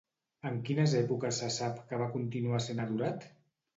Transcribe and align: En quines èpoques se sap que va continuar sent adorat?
En 0.51 0.55
quines 0.69 0.95
èpoques 1.01 1.41
se 1.43 1.49
sap 1.57 1.77
que 1.91 2.01
va 2.05 2.09
continuar 2.17 2.63
sent 2.69 2.83
adorat? 2.87 3.29